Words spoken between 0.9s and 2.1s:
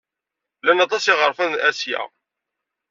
n yiɣerfan deg Asya.